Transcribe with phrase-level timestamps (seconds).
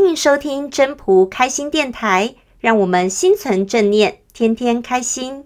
[0.00, 5.44] 欢迎收听真仆开心电台，让我们心存正念，天天开心。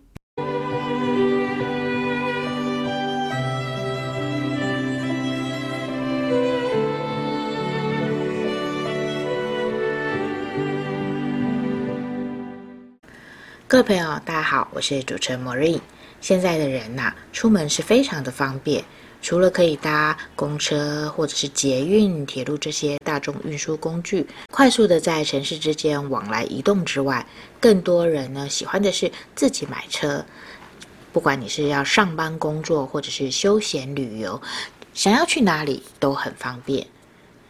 [13.66, 15.80] 各位朋友，大家好，我是主持人 Maureen。
[16.21, 18.84] 现在的人呐、出门是非常的方便。
[19.23, 27.25] 除了可以搭公车或者是捷运、铁路这些大众运输工具，快速的在城市之间往来移动之外，
[27.61, 30.25] 更多人呢喜欢的是自己买车。
[31.13, 34.42] 不管你是要上班工作，或者是休闲旅游，
[34.92, 36.84] 想要去哪里都很方便。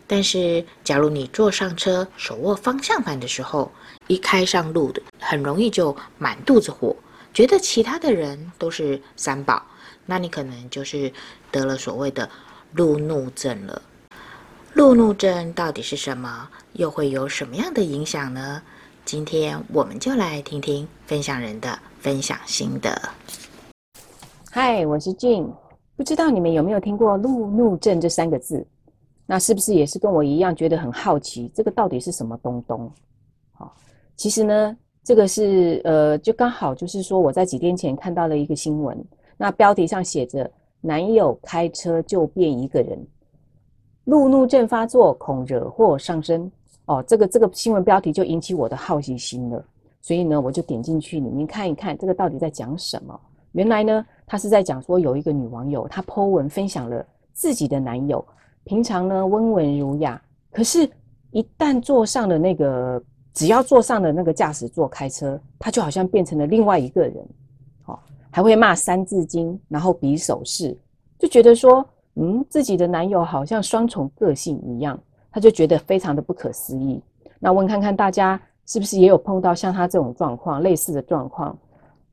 [0.06, 3.72] 但是，假如你坐上车，手握方向盘的时候，
[4.08, 6.94] 一开上路的，很容易就满肚子火，
[7.32, 9.64] 觉得其他的人都是三宝。
[10.04, 11.12] 那你可能就是
[11.50, 12.28] 得了所谓的
[12.72, 13.80] 路怒症了。
[14.74, 16.48] 路怒症到底是什么？
[16.72, 18.62] 又会有什么样的影响呢？
[19.04, 22.90] 今天我们就来听听分享人的分享心得。
[24.50, 25.52] 嗨，我是 Jing，
[25.96, 28.66] 不知道你们有没有听过路怒症这三个字？
[29.26, 31.50] 那是不是也是跟我一样觉得很好奇？
[31.54, 32.90] 这个到底是什么东东？
[33.52, 33.74] 好，
[34.16, 39.04] 其实呢，这个是呃，就刚好就是说我在几天前看到了一个新闻。
[39.42, 40.48] 那标题上写着
[40.80, 43.04] “男友开车就变一个人，
[44.04, 46.48] 路怒症发作，恐惹祸上身”。
[46.86, 49.64] 哦，这个这个新闻标题就引起我的好奇心了，
[50.00, 53.20] 所以呢，我就点进去里面看一看，这个到底在讲什么。
[53.50, 58.24] 原来呢，他是在讲说有一个女网友，她 po 文分享了自己的男友，
[58.62, 60.88] 平常呢温文儒雅，可是，
[61.32, 63.02] 一旦坐上了那个，
[63.34, 67.16] 只要坐上了那个驾驶座开车，他就好像变成了另外一个人。
[67.86, 67.98] 哦
[68.32, 70.76] 还会骂三字经，然后比手势，
[71.18, 74.98] 就觉得说，嗯，自己的男友好像双重个性一样，
[75.30, 77.00] 他就觉得非常的不可思议。
[77.38, 81.56] 那问看看大家是不是也有碰到像他这种状况，类似的状况？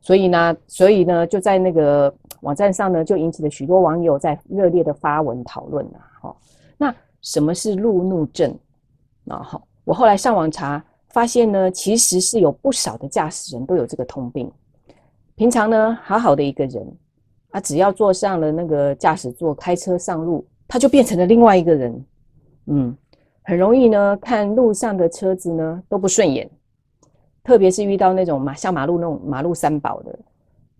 [0.01, 5.99] 所以呢，所以呢，就在那个网站上呢，就引起了许多网友在热烈的发文讨论啊。
[6.21, 6.37] 好，
[6.77, 8.53] 那什么是路怒症？
[9.27, 14.51] 啊，好，我后来上网查，发现呢，其实是有不少的驾驶人都有这个通病。
[15.39, 16.85] 平常呢，好好的一个人，
[17.51, 22.05] 啊，只要坐上了那个驾驶座，开车上路，他就变成了另外一个人。
[22.65, 22.93] 嗯，
[23.43, 26.49] 很容易呢，看路上的车子呢都不顺眼，
[27.41, 30.19] 特别是遇到那种马像马路那种马路三宝的，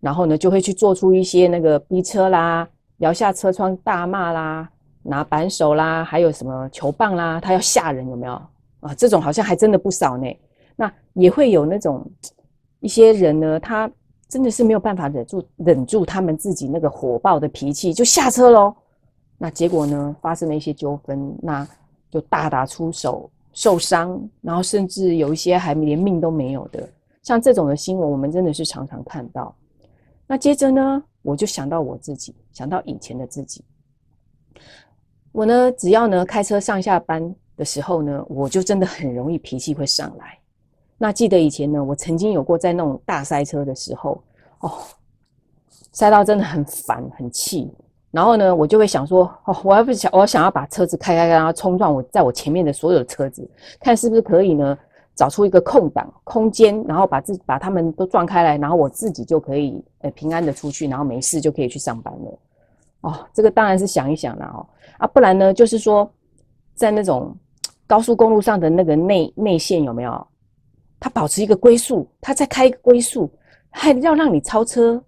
[0.02, 4.70] 然后呢就会去做出一些那个逼车啦、摇下车窗大骂啦、
[5.04, 8.34] 拿扳手啦，还有什么球棒啦，他要吓人有没有
[8.82, 8.94] 啊？
[8.98, 10.28] 这种好像还真的不少呢。
[10.76, 12.06] 那也会有那种
[12.82, 13.90] 一些人呢，他。
[14.30, 18.74] 真的是没有办法忍住忍住他们自己那个火爆的脾气，就下车喽。
[19.38, 21.68] 那结果呢，发生了一些纠纷，那
[22.12, 26.88] 就大打出手，受伤，然后甚至有一些还连命都没有的。
[27.24, 29.54] 像这种的新闻，我们真的是常常看到。
[30.28, 33.64] 那接着呢，我就想到我自己，想到以前的自己。
[35.32, 40.39] 我呢，只要呢开车上下班的时候呢，我就真的很容易脾气会上来。
[41.02, 44.22] 那记得以前呢，我曾经有过在那种大塞车的时候，
[44.60, 44.70] 哦，
[45.94, 47.74] 塞到真的很烦很气，
[48.12, 53.50] 然后呢，我就会想说，哦，我要不想，我想要把车子开开，然后冲撞我在我前面的所有的车子，
[53.80, 54.78] 看是不是可以呢，
[55.16, 62.40] 找出一个空档空间，然后把自把他们都撞开来，然后我自己就可以呃平安的出去，然后没事就可以去上班了。
[63.02, 64.68] 哦，这个当然是想一想啦哦，
[64.98, 66.12] 啊，不然呢，就是说
[66.76, 67.34] 在那种
[67.88, 70.28] 高速公路上的那个内内线有没有？
[71.00, 73.30] 他保持一个龟速，他再开一个龟速，
[73.70, 75.02] 还要让你超车，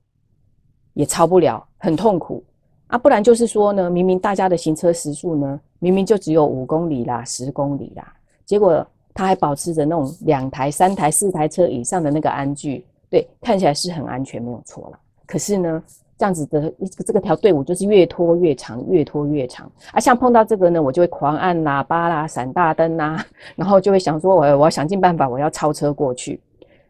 [0.93, 2.43] 也超不了，很痛苦
[2.87, 2.97] 啊！
[2.97, 8.13] 不然就是说呢，明明大家的行车时速呢，明明就只有五公里啦、十公里啦，
[8.45, 14.99] 结果他还保持着那种两台、三台、四台车以上的那个安距，对，看起来是很安全，没有错啦。
[15.25, 15.83] 可是呢，
[16.21, 19.99] 这样子的一个这个条队伍就是越拖越长，越拖越长啊！
[19.99, 23.25] 像碰到这个呢，我就会狂按喇叭啦、闪大灯啦，
[23.57, 26.39] 然后就会想说，我我要想尽办法，我要超车过去。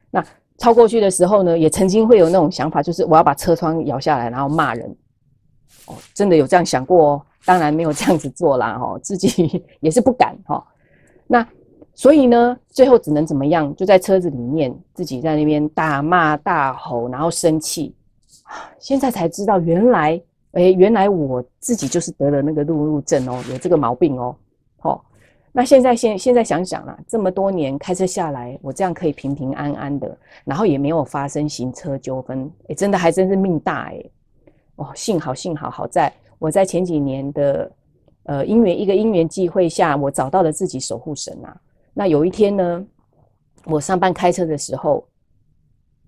[0.10, 0.22] 那
[0.58, 4.94] 超过去的时候呢，也曾经会有那种想法，就是我要把车窗摇下来，然后骂人。
[5.86, 10.62] 哦，真的有这样想过哦，当然没有这样子做啦， 哦，自己也是不敢哈。
[11.26, 11.48] 那
[11.94, 13.74] 所以呢，最后只能怎么样？
[13.78, 17.96] 就在车子里面自己在那边大骂大吼，然后生气。
[18.80, 20.22] 现在才知道，原来，
[20.52, 24.36] 哎、原来我自己就是得了那个路怒症哦，有这个毛病哦。
[24.80, 25.06] 好、
[25.52, 34.04] 那现在现现在想想啦，这么多年开车下来，我这样可以平平安安的，然后也没有发生行车纠纷，哎、真的还真是命大哎。
[34.78, 37.72] 哦，幸好幸好好在我在前几年的
[38.24, 41.56] 呃因缘一个因缘际会下，我找到了自己守护神啊。
[41.94, 42.86] 那有一天呢，
[43.66, 45.06] 我上班开车的时候，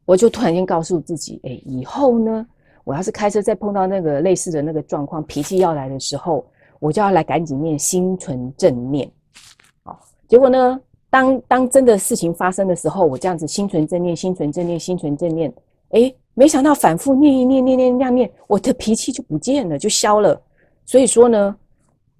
[0.05, 2.45] 我就突然间告诉自己，哎，以后呢，
[2.83, 6.45] 我要是开车再碰到那个类似的那个状况，脾气要来的时候，
[6.79, 9.09] 我就要来赶紧念心存正念。
[9.83, 10.79] 好，结果呢，
[11.09, 15.53] 当当真的事情发生的时候，我这样子心存正念，心存正念，心存正念，
[15.91, 20.39] 哎，没想到反复念一念念念那样念，我的脾气就不见了，就消了。
[20.85, 21.55] 所以说呢，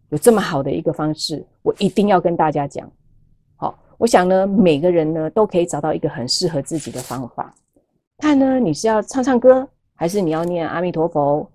[0.08, 2.90] 有这么好的一个方式，我一定要跟大家讲。
[3.58, 7.54] 好，我想呢，每个人呢都可以找到一个很适合自己的方法。
[8.24, 11.46] 看呢，你是要唱唱歌，还是你要念阿弥陀佛、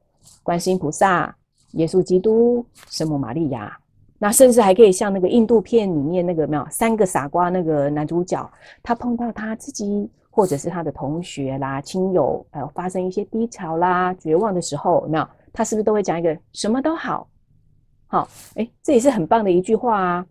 [0.43, 1.35] 观世音菩萨、
[1.73, 3.75] 耶稣基督、圣母玛利亚？
[4.19, 8.47] 那甚至还可以像那个印度片里面那个没有三个傻瓜那个男主角，
[8.83, 15.27] 他碰到他自己或者是他的同学啦、亲友，呃，发生一些低潮啦、绝望的时候，有没有？
[15.55, 17.27] 他是不是都会讲一个什么都好？
[18.09, 20.27] 好，诶，这也是很棒的一句话啊。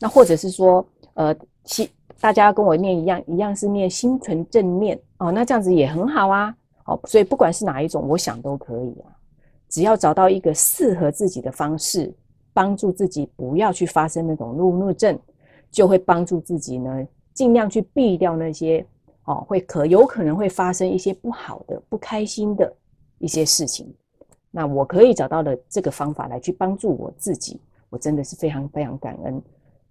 [0.00, 1.34] 那或者是说，呃，
[1.64, 1.88] 心
[2.20, 6.54] 大家跟我念一样，一样是念心存正念哦，那这样子也很好啊。
[6.84, 9.10] 好，所以不管是哪一种，我想都可以啊。
[9.68, 12.14] 只要找到一个适合自己的方式，
[12.52, 15.18] 帮助自己不要去发生那种路怒症，
[15.70, 18.86] 就会帮助自己呢，尽量去避掉那些
[19.24, 22.72] 哦，会可有可能会发生一些不好的、不开心的
[23.18, 23.92] 一些事情。
[24.50, 29.42] 那我可以找到的这个方法来去帮助我自己，我真的是非常非常感恩。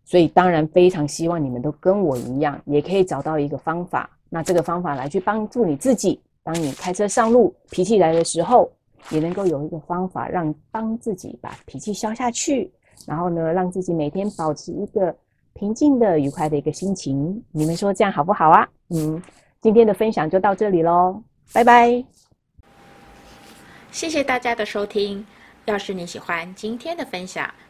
[0.05, 4.09] 所以当然非常希望你们都跟我一样，也可以找到一个方法。
[4.29, 8.71] 那这个方法来去帮助你自己，当你开车上路脾气来的时候，
[9.11, 12.71] 也能够有一个方法让帮自己把脾气消下去，
[13.05, 15.15] 然后呢，让自己每天保持一个
[15.53, 17.43] 平静的、愉快的一个心情。
[17.51, 18.67] 你们说这样好不好啊？
[18.89, 19.21] 嗯，
[19.61, 21.21] 今天的分享就到这里喽，
[21.53, 22.03] 拜拜。
[23.91, 25.23] 谢谢大家的收听。
[25.65, 27.47] 要是你喜欢今天的分享，